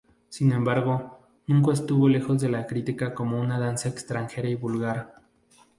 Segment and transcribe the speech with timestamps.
[0.29, 5.13] Sin embargo, nunca estuvo lejos de la crítica como una danza extranjera y vulgar.